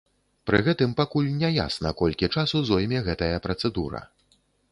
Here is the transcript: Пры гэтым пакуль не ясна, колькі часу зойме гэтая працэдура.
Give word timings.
Пры 0.49 0.59
гэтым 0.67 0.95
пакуль 1.01 1.27
не 1.43 1.51
ясна, 1.65 1.91
колькі 2.01 2.31
часу 2.37 2.63
зойме 2.71 2.99
гэтая 3.11 3.31
працэдура. 3.47 4.01